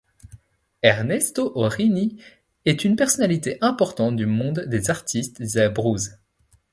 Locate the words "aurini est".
1.55-2.83